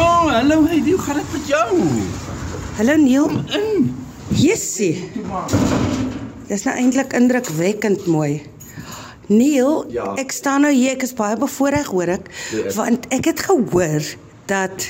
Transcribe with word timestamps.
Oh, 0.00 0.28
hallo 0.32 0.62
Heidi, 0.66 0.90
hoe 0.94 1.00
gaan 1.04 1.16
dit 1.20 1.32
met 1.32 1.46
jou? 1.48 1.80
Hallo 2.78 2.96
Neil. 2.96 3.28
In. 3.58 3.90
Jessie. 4.40 4.94
Dis 6.48 6.64
nou 6.66 6.74
eintlik 6.78 7.12
indrukwekkend 7.18 8.06
mooi. 8.10 8.40
Neil, 9.30 9.84
Ja. 9.94 10.14
ek 10.18 10.32
staan 10.34 10.64
nou 10.66 10.72
hier, 10.74 10.92
ek 10.96 11.02
is 11.06 11.12
baie 11.14 11.36
bevoorreg 11.38 11.86
hoor 11.92 12.08
ek, 12.16 12.30
Ja. 12.52 12.72
want 12.74 13.06
ek 13.14 13.24
het 13.30 13.40
gehoor 13.46 14.02
dat 14.46 14.86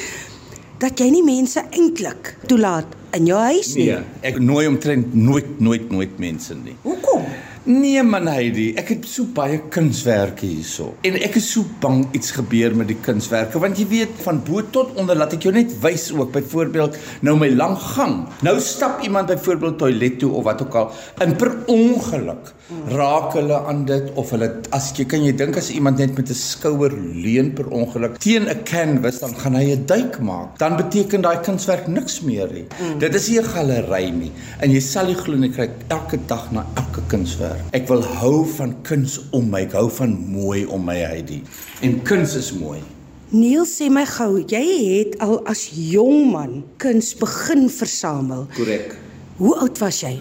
dat 0.82 0.98
jy 0.98 1.10
nie 1.10 1.22
mense 1.26 1.62
eintlik 1.70 2.34
toelaat 2.46 2.86
in 3.12 3.26
jou 3.26 3.38
huis 3.38 3.74
nie. 3.74 3.86
Nee, 3.92 4.02
ek 4.22 4.38
nooi 4.40 4.66
omtrent 4.66 5.14
nooit 5.14 5.60
nooit 5.60 5.90
nooit 5.90 6.18
mense 6.18 6.54
nie. 6.54 6.74
Hoekom? 6.82 6.97
Nee 7.68 8.00
man 8.00 8.24
Heidi, 8.32 8.70
ek 8.80 8.94
het 8.94 9.02
so 9.04 9.28
baie 9.36 9.58
kunswerke 9.68 10.46
hierso. 10.48 10.94
En 11.04 11.18
ek 11.20 11.34
is 11.36 11.50
so 11.52 11.68
bang 11.82 11.98
iets 12.16 12.30
gebeur 12.32 12.72
met 12.72 12.88
die 12.88 12.96
kunswerke 13.04 13.60
want 13.60 13.76
jy 13.76 13.84
weet 13.90 14.14
van 14.24 14.38
bo 14.46 14.62
tot 14.72 14.94
onder 14.96 15.18
laat 15.20 15.34
ek 15.36 15.44
jou 15.44 15.52
net 15.52 15.74
wys 15.82 16.06
ook 16.14 16.32
byvoorbeeld 16.32 16.96
nou 17.28 17.34
my 17.36 17.50
lang 17.52 17.76
gang. 17.90 18.22
Nou 18.46 18.54
stap 18.64 19.02
iemand 19.04 19.28
byvoorbeeld 19.34 19.76
toilet 19.82 20.16
toe 20.22 20.30
of 20.40 20.46
wat 20.48 20.64
ook 20.64 20.78
al 20.80 20.88
en 21.26 21.36
per 21.36 21.52
ongeluk 21.68 22.54
raak 22.92 23.32
hulle 23.36 23.58
aan 23.68 23.84
dit 23.88 24.08
of 24.20 24.32
hulle 24.32 24.48
as 24.76 24.88
jy 24.96 25.04
kan 25.08 25.22
jy 25.24 25.34
dink 25.36 25.56
as 25.60 25.68
iemand 25.72 26.00
net 26.00 26.16
met 26.16 26.32
'n 26.32 26.40
skouer 26.40 26.92
leun 26.96 27.52
per 27.52 27.68
ongeluk 27.68 28.16
teen 28.16 28.48
'n 28.48 28.64
canvas 28.64 29.20
dan 29.20 29.36
gaan 29.36 29.54
hy 29.60 29.76
'n 29.76 29.84
duik 29.84 30.20
maak. 30.20 30.58
Dan 30.58 30.76
beteken 30.76 31.20
daai 31.20 31.40
kunswerk 31.44 31.86
niks 31.86 32.20
meer 32.20 32.48
nie. 32.52 32.66
Mm. 32.80 32.98
Dit 32.98 33.14
is 33.14 33.28
nie 33.28 33.40
'n 33.40 33.44
galery 33.44 34.10
nie 34.10 34.32
en 34.60 34.70
jy 34.70 34.80
sal 34.80 35.06
nie 35.06 35.14
glo 35.14 35.36
nie 35.36 35.52
kry 35.52 35.68
elke 35.88 36.18
dag 36.26 36.52
na 36.52 36.64
elke 36.74 37.00
kunswerk. 37.08 37.57
Ek 37.76 37.88
wil 37.90 38.04
hou 38.20 38.44
van 38.56 38.76
kuns 38.86 39.18
om 39.36 39.50
my, 39.52 39.64
ek 39.66 39.74
hou 39.78 39.88
van 39.98 40.14
mooi 40.32 40.64
om 40.66 40.84
my 40.86 40.96
Heidi. 41.02 41.42
En 41.84 41.98
kuns 42.06 42.36
is 42.38 42.52
mooi. 42.56 42.80
Neil 43.28 43.66
sê 43.68 43.90
my 43.92 44.06
gou, 44.08 44.38
jy 44.40 44.64
het 44.88 45.18
al 45.24 45.38
as 45.50 45.66
jong 45.76 46.30
man 46.32 46.62
kuns 46.80 47.12
begin 47.18 47.68
versamel. 47.68 48.46
Korrek. 48.56 48.94
Hoe 49.38 49.52
oud 49.62 49.78
was 49.78 50.00
jy? 50.02 50.16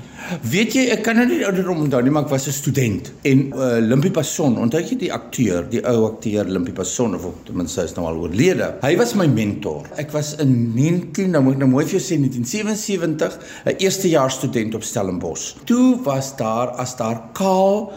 Weet 0.45 0.75
jy, 0.77 0.83
ek 0.93 0.99
kan 1.01 1.17
nou 1.17 1.23
nie 1.25 1.39
ouderdom 1.41 1.79
onthou 1.87 2.03
nie, 2.05 2.11
maar 2.13 2.27
ek 2.27 2.35
was 2.35 2.43
'n 2.47 2.53
student 2.53 3.07
en 3.25 3.39
uh, 3.49 3.79
Limpie 3.81 4.11
Passon, 4.13 4.59
onthou 4.61 4.77
jy 4.77 4.97
die 5.07 5.09
akteur, 5.13 5.65
die 5.71 5.81
ou 5.89 6.05
akteur 6.05 6.45
Limpie 6.45 6.75
Passon 6.77 7.15
of 7.17 7.25
ten 7.47 7.57
minste 7.57 7.81
hy 7.81 7.85
is 7.89 7.95
nou 7.95 8.05
al 8.05 8.19
oorlede. 8.21 8.67
Hy 8.83 8.93
was 8.99 9.15
my 9.17 9.25
mentor. 9.25 9.89
Ek 9.97 10.13
was 10.13 10.35
in 10.37 10.53
19, 10.75 11.31
nou 11.33 11.41
moet 11.47 11.57
ek 11.57 11.63
nou 11.63 11.69
mooi 11.71 11.85
vir 11.87 11.97
jou 11.97 12.03
sê 12.05 12.19
1977, 12.21 13.39
'n 13.65 13.75
eerstejaars 13.79 14.37
student 14.37 14.75
op 14.75 14.85
Stellenbosch. 14.85 15.55
Toe 15.65 15.97
was 16.05 16.35
daar 16.37 16.77
as 16.77 16.93
daar 16.95 17.33
kaal 17.33 17.89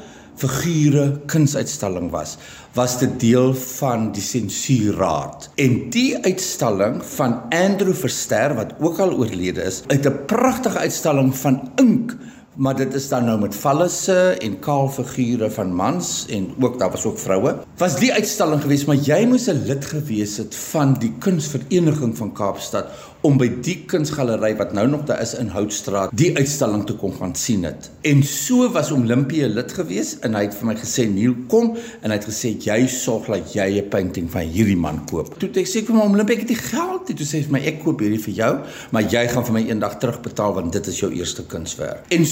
figure 0.48 1.20
kunsuitstalling 1.26 2.10
was, 2.10 2.36
was 2.72 2.98
dit 2.98 3.20
deel 3.20 3.54
van 3.54 4.12
die 4.12 4.22
sensuurraad. 4.22 5.50
En 5.54 5.90
die 5.90 6.16
uitstalling 6.24 7.04
van 7.04 7.40
Andrew 7.48 7.94
Verster 7.94 8.54
wat 8.54 8.74
ook 8.80 8.98
al 8.98 9.16
oorlede 9.18 9.62
is, 9.62 9.82
uit 9.86 10.06
'n 10.06 10.24
pragtige 10.26 10.78
uitstalling 10.78 11.36
van 11.36 11.72
ink 11.74 12.16
maar 12.60 12.76
dit 12.76 12.94
is 12.94 13.08
dan 13.08 13.24
nou 13.24 13.38
met 13.40 13.54
vallesse 13.56 14.14
en 14.44 14.58
kaal 14.60 14.88
figure 14.88 15.48
van 15.50 15.74
mans 15.74 16.26
en 16.28 16.50
ook 16.60 16.78
daar 16.78 16.90
was 16.90 17.04
ook 17.04 17.18
vroue. 17.18 17.54
Was 17.80 17.96
die 17.96 18.12
uitstalling 18.12 18.60
geweest, 18.60 18.86
maar 18.86 19.00
jy 19.00 19.24
moes 19.26 19.48
'n 19.48 19.62
lid 19.66 19.84
gewees 19.84 20.36
het 20.36 20.54
van 20.54 20.92
die 20.94 21.12
kunsvereniging 21.18 22.16
van 22.16 22.32
Kaapstad 22.32 22.92
om 23.20 23.36
by 23.40 23.48
die 23.64 23.76
kunsgalery 23.88 24.54
wat 24.56 24.72
nou 24.72 24.86
nog 24.88 25.04
daar 25.08 25.20
is 25.20 25.34
in 25.36 25.50
Houtstraat 25.52 26.12
die 26.16 26.30
uitstalling 26.36 26.86
te 26.88 26.94
kon 26.96 27.12
gaan 27.18 27.34
sien 27.36 27.64
het. 27.68 27.90
En 28.08 28.22
so 28.22 28.68
was 28.72 28.90
Olympie 28.94 29.48
lid 29.48 29.72
gewees 29.76 30.14
en 30.24 30.34
hy 30.34 30.46
het 30.46 30.56
vir 30.56 30.66
my 30.70 30.76
gesê 30.80 31.06
Neil 31.10 31.34
kom 31.52 31.74
en 31.76 32.10
hy 32.10 32.16
het 32.16 32.28
gesê 32.28 32.54
jy 32.64 32.86
sorg 32.86 33.28
dat 33.28 33.52
jy 33.52 33.80
'n 33.80 33.88
painting 33.88 34.30
van 34.30 34.48
hierdie 34.48 34.76
man 34.76 35.04
koop. 35.10 35.38
Toe 35.38 35.48
ek 35.48 35.68
sê 35.68 35.84
vir 35.84 35.96
hom 35.96 36.12
Olympie 36.14 36.36
ek 36.36 36.48
het 36.48 36.48
die 36.48 36.64
geld 36.70 37.08
nie. 37.08 37.16
Toe 37.16 37.26
sê 37.26 37.36
hy 37.38 37.42
vir 37.42 37.52
my 37.52 37.60
ek 37.66 37.84
koop 37.84 38.00
hierdie 38.00 38.24
vir 38.24 38.34
jou, 38.34 38.58
maar 38.90 39.02
jy 39.02 39.28
gaan 39.28 39.44
vir 39.44 39.52
my 39.52 39.64
eendag 39.68 39.98
terugbetaal 39.98 40.54
want 40.54 40.72
dit 40.72 40.86
is 40.86 41.00
jou 41.00 41.12
eerste 41.12 41.42
kunswerk. 41.42 42.04
En 42.08 42.24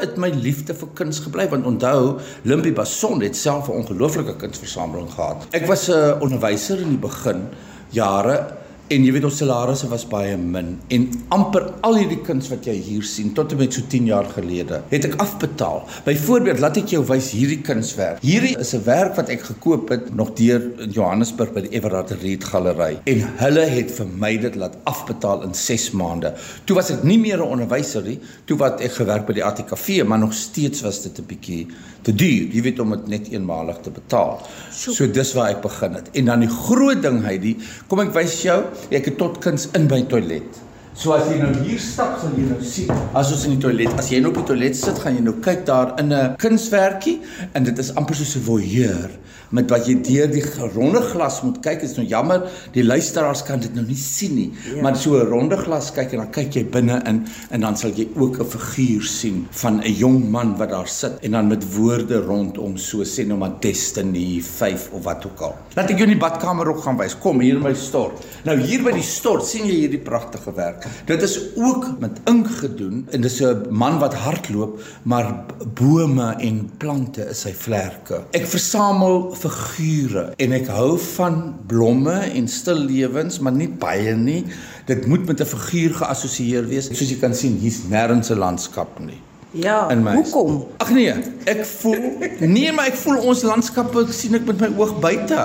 het 0.00 0.16
my 0.16 0.30
liefde 0.30 0.74
vir 0.74 0.88
kuns 0.94 1.20
gebly 1.20 1.48
want 1.48 1.66
onthou 1.66 2.20
Limpie 2.42 2.72
Basson 2.72 3.20
het 3.20 3.36
self 3.36 3.68
'n 3.68 3.82
ongelooflike 3.82 4.36
kunsversameling 4.36 5.10
gehad. 5.10 5.46
Ek 5.50 5.66
was 5.66 5.88
'n 5.88 6.20
onderwyser 6.20 6.80
in 6.80 6.88
die 6.88 6.98
begin 7.08 7.48
jare 7.90 8.59
En 8.90 9.04
jy 9.06 9.12
weet 9.14 9.22
ons 9.28 9.36
salarisse 9.38 9.86
was 9.86 10.02
baie 10.10 10.32
min 10.34 10.72
en 10.90 11.04
amper 11.30 11.68
al 11.86 11.94
hierdie 12.00 12.24
kuns 12.26 12.48
wat 12.50 12.64
jy 12.66 12.72
hier 12.88 13.04
sien 13.06 13.28
tot 13.36 13.52
en 13.54 13.60
met 13.60 13.76
so 13.76 13.86
10 13.86 14.08
jaar 14.08 14.26
gelede 14.32 14.80
het 14.90 15.04
ek 15.06 15.12
afbetaal. 15.22 15.84
Byvoorbeeld, 16.08 16.58
laat 16.58 16.80
ek 16.80 16.90
jou 16.96 17.04
wys 17.06 17.28
hierdie 17.30 17.60
kunswerk. 17.62 18.18
Hierdie 18.26 18.56
is 18.58 18.74
'n 18.74 18.82
werk 18.88 19.14
wat 19.14 19.30
ek 19.30 19.44
gekoop 19.46 19.92
het 19.94 20.10
nog 20.10 20.32
deur 20.34 20.66
in 20.82 20.90
Johannesburg 20.90 21.52
by 21.54 21.62
die 21.68 21.70
Everard 21.78 22.10
Reed 22.18 22.42
Galery 22.42 22.98
en 23.06 23.22
hulle 23.44 23.68
het 23.76 23.94
vir 23.94 24.08
my 24.10 24.36
dit 24.36 24.56
laat 24.56 24.74
afbetaal 24.82 25.46
in 25.46 25.54
6 25.54 25.90
maande. 25.94 26.34
Toe 26.64 26.74
was 26.74 26.90
ek 26.90 27.04
nie 27.04 27.18
meer 27.18 27.38
'n 27.38 27.46
onderwyser 27.46 28.02
nie, 28.02 28.18
toe 28.44 28.56
wat 28.56 28.80
ek 28.80 28.98
gewerk 28.98 29.26
by 29.26 29.34
die 29.34 29.44
ATKV, 29.44 30.02
maar 30.04 30.18
nog 30.18 30.34
steeds 30.34 30.82
was 30.82 31.02
dit 31.02 31.16
'n 31.16 31.26
bietjie 31.26 31.68
te 32.02 32.12
duur, 32.12 32.48
jy 32.50 32.62
weet 32.62 32.80
om 32.80 32.90
dit 32.90 33.08
net 33.08 33.28
eenmalig 33.28 33.78
te 33.84 33.90
betaal. 33.90 34.40
So, 34.72 34.92
so 34.92 35.06
dis 35.06 35.32
waar 35.32 35.50
ek 35.50 35.62
begin 35.62 35.92
het. 35.94 36.08
En 36.16 36.24
dan 36.24 36.40
die 36.40 36.48
groot 36.48 37.02
ding 37.02 37.22
hy 37.24 37.38
die, 37.38 37.56
kom 37.88 38.00
ek 38.00 38.14
wys 38.14 38.42
jou, 38.42 38.64
ek 38.90 39.12
het 39.12 39.18
tot 39.20 39.38
kuns 39.44 39.68
in 39.76 39.86
my 39.90 40.02
toilet. 40.08 40.60
So 40.94 41.12
as 41.14 41.28
jy 41.30 41.38
nou 41.38 41.52
hier 41.62 41.78
stap, 41.78 42.16
sal 42.18 42.34
jy 42.34 42.48
nou 42.48 42.58
sien 42.66 42.90
as 43.16 43.30
ons 43.30 43.46
in 43.46 43.54
die 43.54 43.62
toilet, 43.62 43.92
as 43.98 44.10
jy 44.10 44.18
nou 44.20 44.32
op 44.32 44.40
die 44.40 44.48
toilet 44.50 44.76
sit, 44.76 44.98
gaan 44.98 45.14
jy 45.16 45.22
nou 45.22 45.36
kyk 45.44 45.62
daar 45.68 45.94
in 46.02 46.12
'n 46.12 46.36
kunswerkie 46.36 47.20
en 47.54 47.64
dit 47.64 47.78
is 47.78 47.94
amper 47.94 48.16
soos 48.16 48.36
'n 48.36 48.42
voyeur 48.42 49.10
met 49.50 49.70
wat 49.70 49.88
jy 49.88 49.96
deur 50.06 50.30
die 50.30 50.42
ronde 50.74 51.00
glas 51.10 51.40
moet 51.42 51.58
kyk. 51.62 51.80
Dit 51.82 51.90
is 51.90 51.96
nou 51.98 52.06
jammer, 52.06 52.46
die 52.74 52.84
luisteraars 52.84 53.42
kan 53.46 53.62
dit 53.62 53.74
nou 53.74 53.84
nie 53.86 53.98
sien 53.98 54.34
nie, 54.36 54.50
ja. 54.50 54.82
maar 54.82 54.96
so 54.96 55.18
'n 55.18 55.26
ronde 55.26 55.56
glas 55.56 55.90
kyk 55.90 56.12
en 56.12 56.18
dan 56.24 56.30
kyk 56.30 56.54
jy 56.54 56.64
binne 56.64 57.02
in 57.06 57.26
en 57.50 57.60
dan 57.60 57.76
sal 57.76 57.90
jy 57.90 58.08
ook 58.16 58.40
'n 58.40 58.44
figuur 58.44 59.02
sien 59.02 59.46
van 59.50 59.80
'n 59.80 59.92
jong 59.92 60.30
man 60.30 60.56
wat 60.56 60.70
daar 60.70 60.88
sit 60.88 61.18
en 61.22 61.32
dan 61.32 61.48
met 61.48 61.64
woorde 61.76 62.20
rondom 62.20 62.76
so 62.76 63.02
sê 63.02 63.26
nou 63.26 63.38
maar 63.38 63.60
Destiny 63.60 64.40
5 64.42 64.90
of 64.92 65.04
wat 65.04 65.26
ook 65.26 65.40
al. 65.40 65.56
Laat 65.74 65.90
ek 65.90 65.98
jou 65.98 66.08
in 66.08 66.18
die 66.18 66.28
badkamer 66.28 66.68
ook 66.68 66.82
gaan 66.82 66.96
wys. 66.96 67.18
Kom 67.18 67.40
hier 67.40 67.56
in 67.56 67.62
my 67.62 67.74
stort. 67.74 68.22
Nou 68.44 68.56
hier 68.58 68.82
by 68.82 68.92
die 68.92 69.02
stort 69.02 69.44
sien 69.44 69.66
jy 69.66 69.74
hierdie 69.86 69.98
pragtige 69.98 70.52
werk. 70.54 70.86
Dit 71.06 71.22
is 71.22 71.38
ook 71.56 71.86
met 71.98 72.20
ink 72.24 72.46
gedoen 72.60 73.06
en 73.10 73.20
dis 73.20 73.40
'n 73.40 73.66
man 73.70 73.98
wat 73.98 74.14
hardloop, 74.14 74.80
maar 75.02 75.44
bome 75.74 76.34
en 76.38 76.70
plante 76.76 77.28
is 77.28 77.40
sy 77.40 77.52
vlerke. 77.54 78.24
Ek 78.30 78.46
versamel 78.46 79.34
figure 79.34 80.32
en 80.36 80.52
ek 80.52 80.66
hou 80.66 80.98
van 80.98 81.54
blomme 81.66 82.18
en 82.34 82.48
stil 82.48 82.78
lewens, 82.78 83.38
maar 83.38 83.52
nie 83.52 83.68
baie 83.68 84.14
nie. 84.14 84.44
Dit 84.86 85.06
moet 85.06 85.26
met 85.26 85.40
'n 85.40 85.44
figuur 85.44 85.94
geassosieer 85.94 86.66
wees. 86.66 86.86
Soos 86.86 87.10
jy 87.10 87.18
kan 87.18 87.34
sien, 87.34 87.58
hier's 87.58 87.82
nêrens 87.88 88.30
'n 88.30 88.38
landskap 88.38 88.98
nie. 88.98 89.20
Ja, 89.50 89.96
hoekom? 90.14 90.66
Ag 90.76 90.90
nee, 90.94 91.14
ek 91.44 91.64
voel 91.66 91.96
nee, 92.38 92.72
maar 92.72 92.86
ek 92.86 92.98
voel 93.02 93.18
ons 93.32 93.42
landskappe 93.42 94.06
sien 94.14 94.34
ek 94.38 94.46
met 94.46 94.60
my 94.60 94.70
oog 94.78 95.00
buite. 95.02 95.42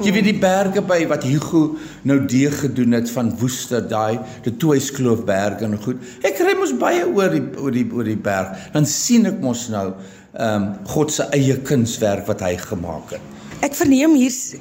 Jy 0.00 0.12
weet 0.14 0.28
die 0.30 0.38
berge 0.40 0.80
by 0.88 1.02
wat 1.10 1.26
Hugo 1.28 1.76
nou 2.08 2.18
deeg 2.24 2.54
gedoen 2.62 2.96
het 2.96 3.10
van 3.12 3.28
Woester 3.40 3.82
daai, 3.84 4.18
die 4.46 4.54
Toeiskloofberge 4.56 5.66
en 5.68 5.76
goed. 5.82 6.00
Ek 6.24 6.40
ry 6.40 6.54
mos 6.56 6.72
baie 6.80 7.04
oor 7.04 7.34
die 7.34 7.42
oor 7.60 7.74
die 7.74 7.84
oor 7.92 8.08
die 8.08 8.16
berg. 8.16 8.56
Dan 8.72 8.88
sien 8.88 9.28
ek 9.28 9.42
mos 9.44 9.68
nou 9.72 9.90
ehm 10.32 10.62
um, 10.62 10.70
God 10.88 11.12
se 11.12 11.26
eie 11.36 11.58
kunswerk 11.60 12.24
wat 12.30 12.40
hy 12.40 12.54
gemaak 12.56 13.12
het. 13.18 13.28
Ek 13.60 13.76
verneem 13.76 14.16
hier's 14.16 14.54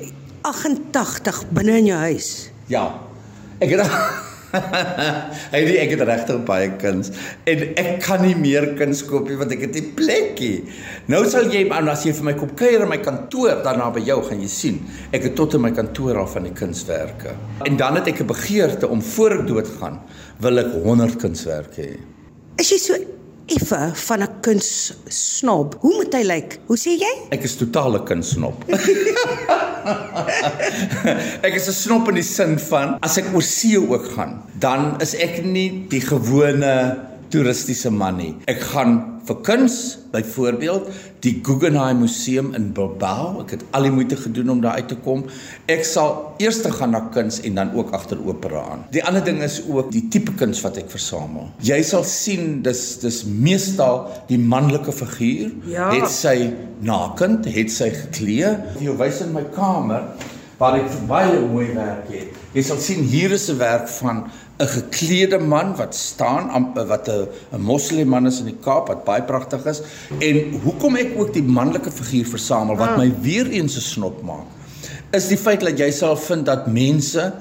88 0.44 1.46
binne 1.56 1.78
in 1.80 1.88
jou 1.94 2.02
huis. 2.10 2.34
Ja. 2.68 2.90
Ek 3.62 3.72
het 3.78 4.30
Hy 5.54 5.62
die 5.68 5.78
ek 5.82 5.94
het 5.96 6.04
regtig 6.08 6.42
baie 6.48 6.72
kuns 6.82 7.12
en 7.50 7.64
ek 7.80 7.92
kan 8.04 8.24
nie 8.26 8.36
meer 8.36 8.72
kuns 8.80 9.04
koop 9.08 9.30
nie 9.30 9.38
want 9.40 9.54
ek 9.56 9.66
het 9.68 9.78
nie 9.78 9.86
plekkie. 9.98 10.56
Nou 11.12 11.24
sal 11.32 11.48
jy 11.54 11.64
maar 11.70 11.88
as 11.92 12.06
jy 12.08 12.14
vir 12.18 12.30
my 12.32 12.36
kom 12.40 12.52
kuier 12.60 12.86
in 12.86 12.92
my 12.92 13.00
kantoor 13.04 13.64
daarna 13.66 13.90
by 13.96 14.04
jou 14.06 14.20
gaan 14.28 14.44
jy 14.44 14.52
sien. 14.52 14.82
Ek 15.16 15.30
het 15.30 15.38
tot 15.40 15.56
in 15.58 15.64
my 15.66 15.72
kantoor 15.76 16.20
al 16.24 16.30
van 16.32 16.50
die 16.50 16.56
kunswerke. 16.58 17.36
En 17.68 17.80
dan 17.80 18.00
het 18.00 18.12
ek 18.12 18.22
'n 18.22 18.32
begeerte 18.34 18.88
om 18.88 19.02
voor 19.02 19.40
ek 19.40 19.48
doodgaan 19.48 20.00
wil 20.40 20.60
ek 20.60 20.72
100 20.84 21.16
kunswerke 21.22 21.82
hê. 21.82 21.98
Is 22.60 22.70
jy 22.72 22.78
so 22.78 23.21
effe 23.56 23.92
van 24.08 24.22
'n 24.24 24.30
kunssnob? 24.42 25.76
Hoe 25.80 25.94
moet 25.96 26.14
hy 26.14 26.24
lyk? 26.24 26.60
Hoe 26.68 26.78
sê 26.78 26.90
jy? 27.00 27.14
Ek 27.32 27.44
is 27.44 27.56
totale 27.56 28.04
kunsnop. 28.04 28.64
ek 31.48 31.54
is 31.56 31.68
'n 31.68 31.74
snop 31.74 32.08
in 32.10 32.16
die 32.16 32.24
sin 32.24 32.60
van 32.70 32.98
as 33.02 33.18
ek 33.18 33.34
oor 33.34 33.44
see 33.44 33.78
ook 33.78 34.06
gaan, 34.16 34.44
dan 34.60 35.02
is 35.02 35.14
ek 35.16 35.44
nie 35.44 35.86
die 35.90 36.02
gewone 36.02 36.98
toeristiese 37.32 37.92
man 37.92 38.18
nie. 38.18 38.36
Ek 38.48 38.60
gaan 38.74 39.22
vir 39.28 39.36
kuns, 39.46 39.98
byvoorbeeld 40.12 40.90
die 41.22 41.40
Guggenheim 41.46 42.00
Museum 42.02 42.54
in 42.58 42.72
Bilbao. 42.74 43.42
Ek 43.44 43.54
het 43.56 43.64
al 43.78 43.86
die 43.88 43.94
moeite 43.94 44.18
gedoen 44.18 44.50
om 44.56 44.62
daar 44.64 44.80
uit 44.82 44.88
te 44.92 44.98
kom. 45.06 45.24
Ek 45.70 45.86
sal 45.86 46.34
eers 46.42 46.62
gaan 46.66 46.94
na 46.96 47.04
kuns 47.14 47.40
en 47.46 47.56
dan 47.60 47.74
ook 47.78 47.94
agter 47.98 48.18
opera 48.26 48.64
aan. 48.74 48.86
Die 48.94 49.04
ander 49.06 49.24
ding 49.24 49.42
is 49.46 49.60
ook 49.70 49.92
die 49.94 50.08
tipe 50.14 50.34
kuns 50.40 50.62
wat 50.66 50.80
ek 50.82 50.90
versamel. 50.94 51.50
Jy 51.66 51.82
sal 51.86 52.04
sien 52.08 52.62
dis 52.66 52.84
dis 53.04 53.22
meestal 53.26 54.08
die 54.30 54.40
manlike 54.40 54.92
figuur 54.92 55.52
Ja. 55.70 55.92
het 55.94 56.10
sy 56.10 56.52
nakend, 56.82 57.46
het 57.46 57.72
sy 57.72 57.92
geklee. 57.94 58.56
Ek 58.76 58.80
wil 58.82 58.98
wys 58.98 59.22
in 59.22 59.34
my 59.34 59.44
kamer 59.54 60.10
waar 60.62 60.78
ek 60.78 60.94
baie 61.10 61.40
mooi 61.50 61.72
werk 61.74 62.10
het. 62.14 62.36
Jy 62.54 62.64
sal 62.68 62.78
sien 62.78 63.04
hier 63.10 63.32
is 63.32 63.50
'n 63.50 63.58
werk 63.58 63.88
van 63.90 64.26
'n 64.62 64.68
geklede 64.68 65.40
man 65.40 65.76
wat 65.76 65.96
staan 65.96 66.74
wat 66.76 67.08
'n 67.10 67.28
'n 67.54 67.62
moslim 67.62 68.08
man 68.08 68.28
is 68.28 68.40
in 68.40 68.46
die 68.46 68.62
Kaap 68.62 68.88
wat 68.88 69.04
baie 69.04 69.24
pragtig 69.24 69.66
is 69.66 69.82
en 70.20 70.60
hoekom 70.64 70.96
ek 70.96 71.18
ook 71.18 71.34
die 71.34 71.44
manlike 71.44 71.92
figuur 71.92 72.26
versamel 72.26 72.76
wat 72.76 72.90
ah. 72.90 72.98
my 72.98 73.14
weer 73.22 73.48
eens 73.50 73.76
'n 73.76 73.88
snop 73.94 74.22
maak 74.22 74.48
is 75.12 75.28
die 75.28 75.38
feit 75.38 75.60
dat 75.60 75.80
jy 75.80 75.92
sal 75.92 76.16
vind 76.16 76.46
dat 76.46 76.68
mense 76.68 77.34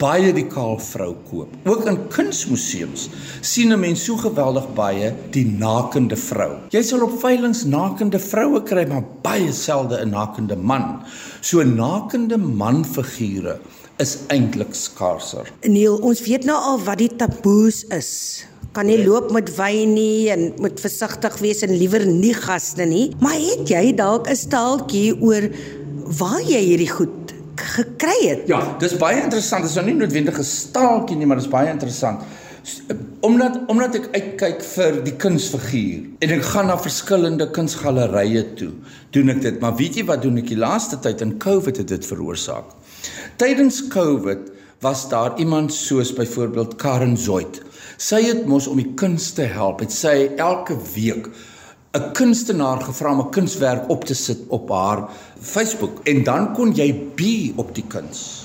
baie 0.00 0.32
die 0.34 0.46
kaal 0.50 0.78
vrou 0.82 1.12
koop. 1.28 1.52
Ook 1.70 1.86
in 1.90 1.98
kunsmuseums 2.12 3.08
sien 3.40 3.72
'n 3.72 3.80
mens 3.80 4.04
so 4.04 4.16
geweldig 4.16 4.66
baie 4.74 5.14
die 5.30 5.46
nakende 5.46 6.16
vrou. 6.16 6.58
Jy 6.70 6.82
sal 6.82 7.02
op 7.02 7.20
veilinge 7.20 7.66
nakende 7.66 8.18
vroue 8.18 8.62
kry, 8.62 8.86
maar 8.86 9.04
baie 9.22 9.52
selde 9.52 10.00
'n 10.00 10.10
nakende 10.10 10.56
man. 10.56 11.02
So 11.40 11.62
nakende 11.62 12.36
manfigure 12.38 13.60
is 14.02 14.16
eintlik 14.32 14.74
skaarser. 14.74 15.50
Neil, 15.66 15.96
ons 16.02 16.22
weet 16.26 16.46
nou 16.48 16.56
al 16.56 16.80
wat 16.86 16.98
die 17.02 17.10
taboes 17.20 17.84
is. 17.94 18.10
Kan 18.74 18.88
nie 18.90 18.98
loop 19.04 19.30
met 19.34 19.52
wyn 19.54 19.94
nie 19.94 20.30
en 20.34 20.48
moet 20.62 20.80
versigtig 20.82 21.36
wees 21.42 21.62
en 21.62 21.74
liewer 21.78 22.02
nie 22.08 22.34
gaste 22.34 22.86
nie. 22.90 23.12
Maar 23.22 23.38
het 23.38 23.70
jy 23.70 23.94
dalk 23.94 24.28
'n 24.28 24.36
staaltjie 24.36 25.14
oor 25.22 25.48
waar 26.18 26.42
jy 26.42 26.60
hierdie 26.60 26.90
goed 26.90 27.34
gekry 27.54 28.18
het. 28.28 28.48
Ja, 28.50 28.76
dis 28.78 28.96
baie 28.98 29.22
interessant. 29.22 29.62
Dit 29.62 29.70
is 29.70 29.76
nou 29.76 29.86
nie 29.86 29.94
noodwendig 29.94 30.38
'n 30.38 30.44
staaltjie 30.44 31.16
nie, 31.16 31.26
maar 31.26 31.36
dit 31.36 31.46
is 31.46 31.50
baie 31.50 31.70
interessant. 31.70 32.20
Omdat 33.20 33.60
omdat 33.68 33.94
ek 33.94 34.08
uitkyk 34.12 34.62
vir 34.62 35.04
die 35.04 35.16
kunsfiguur 35.16 36.00
en 36.18 36.30
ek 36.30 36.42
gaan 36.42 36.66
na 36.66 36.78
verskillende 36.78 37.50
kunsgalerye 37.50 38.54
toe, 38.54 38.72
doen 39.10 39.28
ek 39.28 39.42
dit. 39.42 39.60
Maar 39.60 39.76
weet 39.76 39.96
jy 39.96 40.04
wat 40.04 40.22
doen 40.22 40.38
ek 40.38 40.48
die 40.48 40.56
laaste 40.56 40.98
tyd 40.98 41.20
in 41.20 41.38
COVID 41.38 41.76
het 41.76 41.88
dit 41.88 42.06
veroorsaak? 42.06 42.64
Tydens 43.36 43.86
COVID 43.88 44.50
was 44.80 45.08
daar 45.08 45.38
iemand 45.38 45.72
soos 45.72 46.12
byvoorbeeld 46.12 46.76
Karen 46.76 47.16
Zoid. 47.16 47.62
Sy 47.96 48.22
het 48.26 48.46
mos 48.46 48.66
om 48.66 48.76
die 48.76 48.92
kuns 48.94 49.32
te 49.32 49.46
help. 49.48 49.80
Het 49.80 49.92
sy 49.92 50.30
elke 50.36 50.76
week 50.94 51.28
'n 51.94 52.12
kunstenaar 52.12 52.80
gevra 52.82 53.12
om 53.12 53.20
'n 53.20 53.30
kunswerk 53.30 53.88
op 53.88 54.04
te 54.04 54.14
sit 54.14 54.38
op 54.48 54.68
haar 54.68 55.08
Facebook 55.40 56.00
en 56.04 56.24
dan 56.24 56.52
kon 56.52 56.72
jy 56.72 57.10
be 57.14 57.52
op 57.56 57.74
die 57.74 57.86
kuns. 57.86 58.43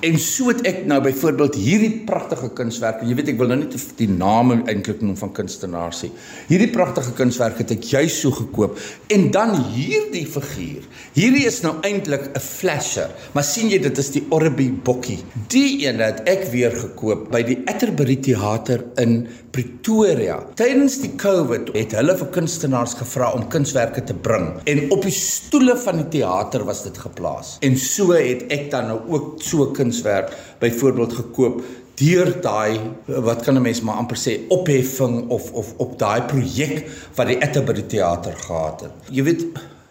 En 0.00 0.16
so 0.16 0.48
het 0.48 0.62
ek 0.64 0.86
nou 0.88 0.96
byvoorbeeld 1.04 1.58
hierdie 1.60 1.92
pragtige 2.08 2.48
kunswerke. 2.56 3.04
Jy 3.04 3.16
weet 3.18 3.30
ek 3.34 3.40
wil 3.40 3.50
nou 3.52 3.58
nie 3.60 3.80
die 3.98 4.08
name 4.08 4.62
eintlik 4.70 5.02
noem 5.04 5.16
van 5.20 5.32
kunstenaars 5.36 6.06
nie. 6.06 6.10
Hierdie 6.48 6.70
pragtige 6.72 7.12
kunswerk 7.18 7.60
het 7.60 7.74
ek 7.74 7.84
juis 7.84 8.16
so 8.22 8.32
gekoop 8.32 8.78
en 9.12 9.26
dan 9.34 9.52
hierdie 9.74 10.24
figuur. 10.24 10.86
Hierdie 11.12 11.44
is 11.50 11.60
nou 11.66 11.74
eintlik 11.84 12.30
'n 12.32 12.40
flasher, 12.40 13.10
maar 13.34 13.44
sien 13.44 13.68
jy 13.68 13.78
dit 13.78 13.98
is 13.98 14.10
die 14.16 14.24
Orbi 14.30 14.70
bokkie. 14.70 15.18
Die 15.48 15.84
een 15.84 16.00
het 16.00 16.22
ek 16.24 16.48
weer 16.52 16.72
gekoop 16.72 17.30
by 17.30 17.42
die 17.42 17.58
Atterbury 17.66 18.16
Theater 18.16 18.84
in 18.96 19.28
Pretoria. 19.50 20.38
Tydens 20.54 21.00
die 21.02 21.12
COVID 21.18 21.72
het 21.74 21.92
hulle 21.98 22.16
vir 22.16 22.28
kunstenaars 22.32 22.94
gevra 22.94 23.32
om 23.34 23.48
kunswerke 23.48 24.02
te 24.06 24.14
bring 24.14 24.60
en 24.64 24.90
op 24.94 25.02
die 25.02 25.12
stoele 25.12 25.76
van 25.76 25.96
die 25.96 26.08
teater 26.20 26.64
was 26.64 26.84
dit 26.84 26.96
geplaas. 26.96 27.56
En 27.60 27.76
so 27.76 28.12
het 28.14 28.46
ek 28.48 28.70
dan 28.70 28.86
nou 28.92 29.00
ook 29.10 29.42
so 29.42 29.72
kunswerk 29.90 30.32
byvoorbeeld 30.58 31.12
gekoop 31.12 31.62
deur 32.00 32.30
daai 32.40 32.80
wat 33.06 33.42
kan 33.44 33.56
'n 33.56 33.62
mens 33.62 33.80
maar 33.80 33.96
amper 33.96 34.16
sê 34.16 34.40
opheffing 34.48 35.28
of 35.28 35.52
of 35.52 35.74
op 35.76 35.98
daai 35.98 36.22
projek 36.22 36.86
wat 37.16 37.26
die 37.26 37.42
Atterbury 37.42 37.82
teater 37.82 38.32
gehad 38.32 38.80
het. 38.80 38.92
Jy 39.10 39.22
weet 39.22 39.44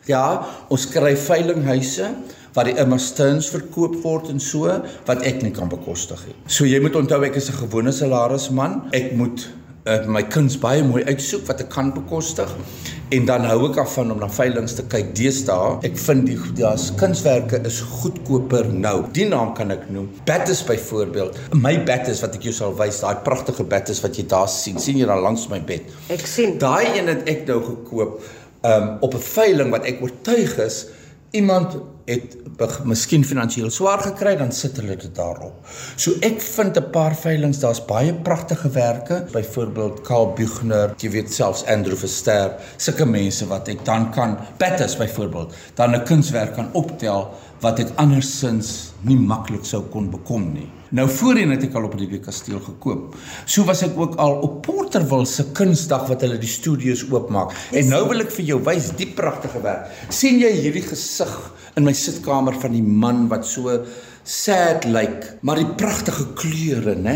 ja, 0.06 0.48
ons 0.70 0.90
kry 0.90 1.16
veilinghuise 1.18 2.16
waar 2.54 2.66
die 2.66 2.78
Emma 2.78 2.98
Stones 2.98 3.50
verkoop 3.50 4.02
word 4.04 4.30
en 4.30 4.40
so 4.40 4.82
wat 5.06 5.22
ek 5.22 5.42
nie 5.42 5.52
kan 5.52 5.70
bekostig 5.70 6.26
nie. 6.26 6.36
So 6.48 6.66
jy 6.66 6.80
moet 6.80 6.96
onthou 6.96 7.24
ek 7.24 7.36
is 7.36 7.50
'n 7.50 7.58
gewone 7.68 7.92
salarisman. 7.92 8.90
Ek 8.92 9.12
moet 9.12 9.50
uh, 9.86 10.06
my 10.08 10.24
kuns 10.24 10.58
baie 10.58 10.84
mooi 10.84 11.04
uitsoek 11.04 11.46
wat 11.48 11.62
ek 11.62 11.70
kan 11.70 11.94
bekostig 11.94 12.50
en 13.10 13.26
dan 13.26 13.46
hou 13.50 13.58
ek 13.70 13.80
af 13.82 13.94
van 13.98 14.12
om 14.14 14.20
na 14.22 14.28
veilinge 14.30 14.76
te 14.78 14.84
kyk 14.92 15.14
deesdae. 15.18 15.72
Ek 15.88 15.98
vind 15.98 16.28
die 16.30 16.38
daar's 16.60 16.90
kunswerke 17.00 17.62
is 17.66 17.80
goedkoper 18.02 18.70
nou. 18.70 18.98
Die 19.16 19.26
naam 19.30 19.56
kan 19.58 19.74
ek 19.74 19.88
noem. 19.94 20.10
Battes 20.30 20.62
byvoorbeeld. 20.68 21.40
My 21.58 21.76
battes 21.88 22.22
wat 22.26 22.38
ek 22.38 22.46
jou 22.50 22.54
sal 22.56 22.76
wys, 22.78 23.02
daai 23.02 23.24
pragtige 23.26 23.66
battes 23.70 24.04
wat 24.06 24.20
jy 24.20 24.28
daar 24.30 24.50
sien. 24.54 24.78
sien 24.80 25.00
jy 25.02 25.10
daar 25.10 25.24
langs 25.26 25.48
my 25.50 25.62
bed? 25.62 25.90
Ek 26.14 26.28
sien. 26.30 26.58
Daai 26.62 27.00
een 27.00 27.10
het 27.10 27.26
ek 27.30 27.48
nou 27.50 27.62
gekoop 27.66 28.22
um 28.70 28.88
op 29.02 29.14
'n 29.16 29.24
veiling 29.24 29.70
wat 29.72 29.86
ek 29.88 30.02
oortuig 30.04 30.58
is 30.60 30.86
iemand 31.32 31.78
het 32.10 32.36
miskien 32.90 33.24
finansiëel 33.24 33.70
swaar 33.70 34.02
gekry 34.02 34.34
dan 34.38 34.50
sit 34.56 34.78
hulle 34.82 34.96
dit 34.98 35.12
daarop. 35.16 35.68
So 35.96 36.18
ek 36.26 36.42
vind 36.42 36.78
'n 36.78 36.90
paar 36.92 37.16
veilinge, 37.16 37.60
daar's 37.60 37.86
baie 37.86 38.14
pragtige 38.14 38.70
werke, 38.70 39.26
byvoorbeeld 39.32 40.02
Karl 40.02 40.34
Buchner, 40.34 40.94
jy 40.98 41.10
weet 41.10 41.34
selfs 41.34 41.66
Andrew 41.66 41.96
Verster, 41.96 42.56
sulke 42.78 43.06
mense 43.06 43.48
wat 43.48 43.68
ek 43.68 43.86
dan 43.86 44.12
kan 44.12 44.38
Pattis 44.58 44.98
byvoorbeeld, 44.98 45.54
dan 45.76 45.96
'n 45.96 46.04
kunswerk 46.04 46.56
kan 46.56 46.70
optel 46.74 47.30
wat 47.64 47.80
ek 47.84 47.96
andersins 48.00 48.94
nie 49.08 49.18
maklik 49.20 49.66
sou 49.68 49.82
kon 49.92 50.10
bekom 50.12 50.52
nie. 50.54 50.68
Nou 50.96 51.06
voorheen 51.12 51.52
het 51.54 51.68
ek 51.68 51.76
al 51.78 51.86
op 51.86 51.96
die 52.00 52.20
kasteel 52.24 52.62
gekoop. 52.66 53.14
So 53.46 53.68
was 53.68 53.84
ek 53.86 53.98
ook 54.00 54.16
al 54.22 54.40
op 54.46 54.62
Porterville 54.66 55.28
se 55.30 55.46
kunsdag 55.54 56.08
wat 56.10 56.26
hulle 56.26 56.40
die 56.42 56.50
studios 56.50 57.04
oopmaak. 57.12 57.54
En 57.78 57.92
nou 57.92 58.02
wil 58.10 58.26
ek 58.26 58.34
vir 58.40 58.48
jou 58.54 58.60
wys 58.66 58.90
die 58.98 59.10
pragtige 59.14 59.62
werk. 59.62 59.92
sien 60.10 60.40
jy 60.42 60.50
hierdie 60.50 60.86
gesig 60.88 61.36
in 61.78 61.86
my 61.86 61.94
sitkamer 61.94 62.58
van 62.60 62.74
die 62.74 62.84
man 62.84 63.28
wat 63.30 63.46
so 63.46 63.70
sad 64.30 64.86
lyk, 64.86 64.94
like, 64.94 65.38
maar 65.42 65.58
die 65.58 65.70
pragtige 65.80 66.28
kleure, 66.38 66.94
né? 66.96 67.16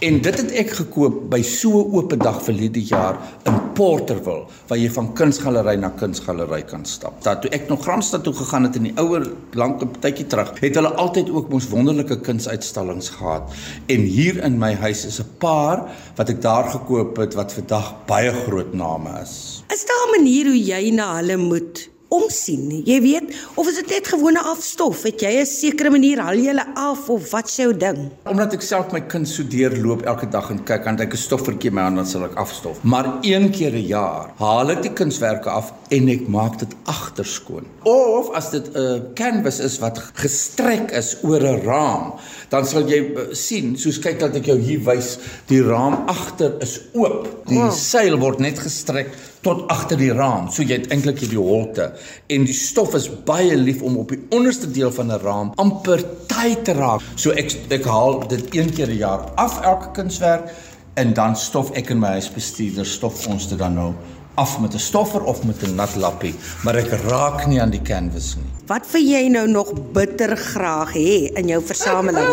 En 0.00 0.20
dit 0.24 0.38
het 0.40 0.52
ek 0.56 0.70
gekoop 0.78 1.18
by 1.28 1.42
so 1.44 1.82
'n 1.82 1.92
oop 1.92 2.14
dag 2.16 2.38
verlede 2.42 2.80
jaar 2.80 3.18
in 3.44 3.58
Porterville, 3.74 4.46
waar 4.68 4.78
jy 4.78 4.90
van 4.90 5.12
kunsgalery 5.12 5.76
na 5.76 5.88
kunsgalery 5.88 6.62
kan 6.62 6.84
stap. 6.84 7.22
Daar 7.22 7.40
toe 7.40 7.50
ek 7.50 7.68
nog 7.68 7.82
Gramstad 7.82 8.24
toe 8.24 8.32
gegaan 8.32 8.62
het 8.62 8.76
in 8.76 8.82
die 8.82 8.96
ouer 8.96 9.32
lank 9.52 9.82
tydjie 10.00 10.26
terug, 10.26 10.60
het 10.60 10.74
hulle 10.74 10.94
altyd 10.94 11.30
ook 11.30 11.48
mos 11.48 11.68
wonderlike 11.68 12.20
kunsuitstallings 12.20 13.08
gehad. 13.08 13.52
En 13.86 14.00
hier 14.00 14.42
in 14.44 14.58
my 14.58 14.74
huis 14.74 15.04
is 15.04 15.20
'n 15.20 15.36
paar 15.38 15.84
wat 16.16 16.28
ek 16.28 16.40
daar 16.40 16.64
gekoop 16.64 17.16
het 17.16 17.34
wat 17.34 17.52
vandag 17.52 17.94
baie 18.06 18.32
groot 18.32 18.72
name 18.72 19.20
is. 19.22 19.62
Is 19.68 19.84
daar 19.84 20.08
'n 20.08 20.22
manier 20.22 20.46
hoe 20.46 20.64
jy 20.64 20.90
na 20.90 21.16
hulle 21.16 21.36
moet 21.36 21.88
omsien. 22.08 22.82
Jy 22.86 22.98
weet, 23.02 23.34
of 23.54 23.68
is 23.68 23.78
dit 23.80 23.90
net 23.96 24.08
gewone 24.08 24.42
afstof? 24.52 25.02
Het 25.06 25.20
jy 25.26 25.32
'n 25.40 25.46
sekere 25.46 25.90
manier 25.90 26.20
haal 26.20 26.38
jy 26.38 26.52
hulle 26.52 26.66
af 26.74 27.08
of 27.10 27.30
wat 27.30 27.50
s'jou 27.50 27.76
ding? 27.76 28.10
Omdat 28.24 28.54
ek 28.54 28.62
self 28.62 28.92
my 28.92 29.00
kind 29.00 29.28
so 29.28 29.42
deurloop 29.42 30.02
elke 30.06 30.28
dag 30.28 30.50
en 30.50 30.62
kyk 30.64 30.86
aan 30.86 31.00
ek 31.00 31.14
'n 31.14 31.16
stoffertjie 31.16 31.70
my 31.70 31.82
aan 31.82 31.96
dan 31.96 32.06
sal 32.06 32.24
ek 32.24 32.34
afstof. 32.34 32.82
Maar 32.82 33.18
een 33.22 33.50
keer 33.50 33.72
'n 33.72 33.86
jaar 33.86 34.30
haal 34.38 34.70
ek 34.70 34.82
die 34.82 34.92
kunswerke 34.92 35.50
af 35.50 35.72
en 35.90 36.08
ek 36.08 36.28
maak 36.28 36.58
dit 36.58 36.74
agterskoon. 36.84 37.66
Of 37.82 38.30
as 38.34 38.50
dit 38.50 38.66
'n 38.74 39.12
canvas 39.14 39.58
is 39.58 39.78
wat 39.78 39.98
gestrek 40.14 40.90
is 40.90 41.16
oor 41.22 41.40
'n 41.40 41.62
raam, 41.64 42.14
dan 42.48 42.66
sal 42.66 42.88
jy 42.88 43.00
uh, 43.00 43.34
sien, 43.34 43.76
soos 43.76 43.98
kyk 43.98 44.18
dat 44.18 44.36
ek 44.36 44.46
jou 44.46 44.58
hier 44.58 44.80
wys, 44.84 45.18
die 45.46 45.62
raam 45.62 46.06
agter 46.06 46.54
is 46.60 46.80
oop. 46.94 47.46
Die 47.46 47.58
wow. 47.58 47.72
seil 47.72 48.18
word 48.18 48.38
net 48.38 48.58
gestrek 48.58 49.10
tot 49.42 49.68
agter 49.70 49.96
die 49.96 50.12
raam. 50.12 50.50
So 50.50 50.62
jy 50.62 50.80
het 50.80 50.90
eintlik 50.90 51.18
hierdie 51.22 51.38
holte 51.42 51.92
en 52.26 52.44
die 52.44 52.54
stof 52.54 52.94
is 52.94 53.10
baie 53.24 53.56
lief 53.56 53.82
om 53.82 53.96
op 53.96 54.08
die 54.08 54.20
onderste 54.30 54.70
deel 54.70 54.92
van 54.92 55.12
'n 55.12 55.20
raam 55.22 55.52
amper 55.56 56.04
tyd 56.26 56.64
te 56.64 56.72
raak. 56.72 57.00
So 57.14 57.30
ek 57.30 57.52
ek 57.70 57.84
haal 57.84 58.26
dit 58.28 58.54
een 58.54 58.70
keer 58.72 58.88
'n 58.88 58.98
jaar 58.98 59.30
af 59.34 59.60
elke 59.60 59.90
kunswerk 59.92 60.50
en 60.94 61.12
dan 61.12 61.36
stof 61.36 61.70
ek 61.76 61.90
in 61.90 61.98
my 61.98 62.08
huisbestuurder 62.08 62.86
stof 62.86 63.26
ons 63.26 63.48
dit 63.48 63.58
dan 63.58 63.74
nou 63.74 63.94
af 64.36 64.60
met 64.60 64.74
'n 64.74 64.78
stoffer 64.78 65.22
of 65.24 65.44
met 65.44 65.62
'n 65.62 65.74
nat 65.74 65.94
lappie, 65.96 66.34
maar 66.62 66.74
ek 66.74 66.90
raak 66.90 67.46
nie 67.46 67.60
aan 67.60 67.70
die 67.70 67.82
canvas 67.82 68.36
nie. 68.36 68.50
Wat 68.66 68.86
vir 68.86 69.00
jy 69.00 69.28
nou 69.28 69.48
nog 69.48 69.72
bitter 69.92 70.36
graag 70.36 70.92
hê 70.92 71.32
in 71.34 71.48
jou 71.48 71.62
versameling? 71.62 72.28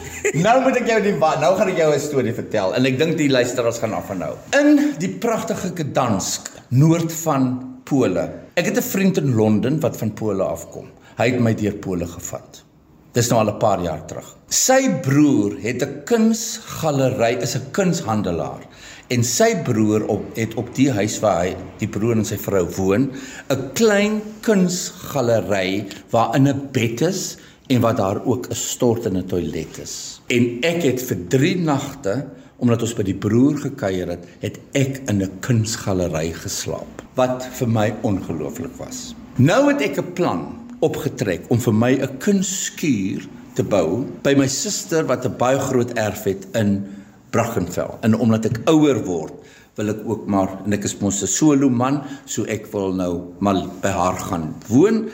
nou 0.46 0.62
moet 0.62 0.76
ek 0.76 0.86
jou 0.86 1.02
die 1.02 1.16
nou 1.18 1.56
gaan 1.56 1.68
ek 1.68 1.76
jou 1.76 1.94
'n 1.94 2.00
storie 2.00 2.34
vertel 2.34 2.74
en 2.74 2.86
ek 2.86 2.98
dink 2.98 3.16
die 3.16 3.30
luisteraars 3.30 3.78
gaan 3.78 3.92
af 3.92 4.06
van 4.06 4.18
nou. 4.18 4.34
In 4.50 4.94
die 4.98 5.08
pragtige 5.08 5.72
Gdansk, 5.74 6.50
noord 6.68 7.12
van 7.12 7.80
Pole. 7.84 8.45
Ek 8.56 8.70
het 8.70 8.78
'n 8.80 8.88
vriend 8.88 9.16
in 9.16 9.34
Londen 9.34 9.80
wat 9.80 9.96
van 9.96 10.14
Pole 10.14 10.42
afkom. 10.42 10.86
Hy 11.16 11.24
het 11.30 11.40
my 11.40 11.54
deur 11.54 11.74
Pole 11.74 12.06
gevat. 12.06 12.64
Dis 13.12 13.28
nou 13.28 13.40
al 13.40 13.52
'n 13.52 13.58
paar 13.58 13.82
jaar 13.82 14.04
terug. 14.06 14.36
Sy 14.48 15.00
broer 15.02 15.56
het 15.60 15.82
'n 15.82 16.04
kunsgalery, 16.04 17.36
is 17.42 17.54
'n 17.56 17.70
kunshandelaar. 17.70 18.62
En 19.08 19.24
sy 19.24 19.56
broer 19.62 20.06
op 20.06 20.36
het 20.36 20.54
op 20.54 20.74
die 20.74 20.90
huis 20.90 21.20
waar 21.20 21.44
hy 21.44 21.56
die 21.78 21.88
broer 21.88 22.16
en 22.16 22.24
sy 22.24 22.38
vrou 22.38 22.66
woon, 22.76 23.12
'n 23.50 23.72
klein 23.74 24.22
kunsgalery 24.40 25.86
waarin 26.10 26.48
'n 26.48 26.68
bed 26.72 27.00
is 27.00 27.36
en 27.66 27.80
wat 27.80 27.96
daar 27.96 28.24
ook 28.24 28.48
'n 28.48 28.54
stort 28.54 29.04
in 29.04 29.16
'n 29.16 29.26
toilet 29.26 29.78
is. 29.78 30.20
En 30.26 30.58
ek 30.62 30.82
het 30.82 31.02
vir 31.02 31.18
3 31.28 31.56
nagte, 31.56 32.26
omdat 32.56 32.82
ons 32.82 32.94
by 32.94 33.02
die 33.02 33.18
broer 33.18 33.58
gekuier 33.58 34.08
het, 34.08 34.24
het 34.40 34.58
ek 34.72 35.02
in 35.08 35.22
'n 35.22 35.38
kunsgalery 35.40 36.32
geslaap 36.32 37.05
wat 37.16 37.46
vir 37.58 37.68
my 37.68 37.88
ongelooflik 38.06 38.76
was. 38.80 39.14
Nou 39.36 39.68
het 39.72 39.80
ek 39.80 39.98
'n 39.98 40.12
plan 40.12 40.40
opgetrek 40.80 41.48
om 41.48 41.58
vir 41.58 41.74
my 41.74 41.92
'n 41.92 42.18
kunstskuur 42.18 43.26
te 43.54 43.62
bou 43.64 44.04
by 44.22 44.34
my 44.34 44.46
suster 44.46 45.06
wat 45.06 45.24
'n 45.24 45.36
baie 45.38 45.58
groot 45.58 45.92
erf 45.96 46.24
het 46.24 46.46
in 46.54 46.84
Brackenfell. 47.30 47.98
En 48.00 48.14
omdat 48.14 48.44
ek 48.44 48.60
ouer 48.64 49.04
word, 49.04 49.32
wil 49.74 49.88
ek 49.88 50.00
ook 50.04 50.26
maar 50.26 50.48
en 50.64 50.72
ek 50.72 50.84
is 50.84 50.98
mos 51.00 51.22
'n 51.22 51.26
solo 51.26 51.68
man, 51.68 52.02
so 52.24 52.44
ek 52.44 52.66
wil 52.72 52.92
nou 52.92 53.32
maar 53.38 53.66
by 53.82 53.88
haar 53.88 54.18
gaan 54.18 54.54
woon 54.68 55.08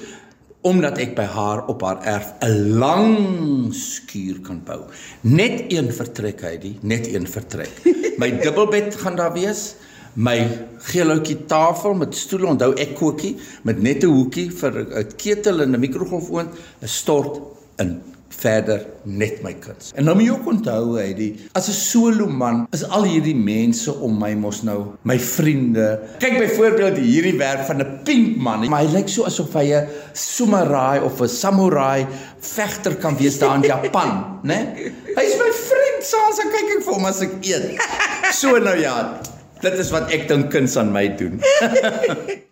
omdat 0.63 0.99
ek 1.03 1.17
by 1.19 1.25
haar 1.27 1.67
op 1.67 1.83
haar 1.83 2.03
erf 2.07 2.33
'n 2.41 2.79
lang 2.79 3.75
skuur 3.75 4.41
kan 4.41 4.63
bou. 4.65 4.81
Net 5.21 5.73
een 5.73 5.93
vertrek 5.93 6.41
hy 6.41 6.59
die, 6.59 6.79
net 6.83 7.07
een 7.07 7.27
vertrek. 7.27 7.83
My 8.19 8.31
dubbelbed 8.45 8.95
gaan 8.95 9.17
daar 9.17 9.33
wees. 9.33 9.75
My 10.15 10.37
geelhoutjie 10.91 11.47
tafel 11.49 11.95
met 11.97 12.17
stoele, 12.17 12.51
onthou 12.53 12.75
ek 12.77 12.97
kookie 12.99 13.37
met 13.65 13.79
net 13.81 14.05
'n 14.05 14.13
hoekie 14.13 14.51
vir 14.51 14.73
'n 14.81 15.07
ketel 15.17 15.63
en 15.63 15.75
'n 15.75 15.81
mikrogolfoond, 15.81 16.51
'n 16.83 16.89
stort 16.89 17.41
in 17.79 18.01
verder 18.29 18.87
net 19.05 19.43
my 19.45 19.53
kuns. 19.55 19.93
En 19.95 20.05
nou 20.05 20.15
moet 20.17 20.27
jy 20.27 20.35
ook 20.35 20.49
onthou 20.53 20.97
hy 20.99 21.13
die 21.17 21.31
as 21.55 21.69
'n 21.69 21.77
solo 21.77 22.27
man 22.27 22.67
is 22.73 22.85
al 22.85 23.05
hierdie 23.05 23.37
mense 23.37 23.93
om 23.93 24.19
my 24.19 24.35
mos 24.35 24.63
nou 24.63 24.97
my 25.03 25.19
vriende. 25.19 26.01
Kyk 26.19 26.39
byvoorbeeld 26.39 26.97
hierdie 26.97 27.37
werk 27.39 27.67
van 27.67 27.81
'n 27.81 28.01
pink 28.05 28.37
man, 28.37 28.69
maar 28.69 28.85
hy 28.85 28.93
lyk 28.93 29.09
so 29.09 29.25
asof 29.25 29.53
hy 29.55 29.73
'n 29.73 29.89
samurai 30.13 31.01
of 31.01 31.21
'n 31.21 31.29
samurai 31.29 32.07
vegter 32.41 32.97
kan 32.97 33.17
wees 33.17 33.39
daar 33.39 33.57
in 33.57 33.63
Japan, 33.63 34.25
né? 34.51 34.75
Hy's 35.17 35.37
my 35.37 35.53
vriend, 35.69 36.03
soms 36.03 36.37
so, 36.37 36.43
kyk 36.43 36.77
ek 36.77 36.85
vir 36.85 36.95
hom 36.95 37.05
as 37.05 37.21
ek 37.21 37.33
eet. 37.43 37.81
So 38.33 38.59
nou 38.59 38.79
ja, 38.81 39.21
dit 39.63 39.79
is 39.79 39.91
wat 39.95 40.11
ek 40.15 40.29
dink 40.31 40.51
kuns 40.55 40.77
aan 40.81 40.93
my 40.95 41.07
doen. 41.19 41.39